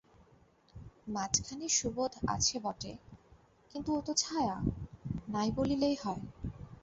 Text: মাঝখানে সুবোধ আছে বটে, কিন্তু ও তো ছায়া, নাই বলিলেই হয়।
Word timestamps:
মাঝখানে 1.07 1.67
সুবোধ 1.69 2.11
আছে 2.27 2.55
বটে, 2.59 2.93
কিন্তু 3.71 3.89
ও 3.97 3.99
তো 4.01 4.13
ছায়া, 4.13 4.55
নাই 5.27 5.49
বলিলেই 5.51 5.95
হয়। 6.03 6.21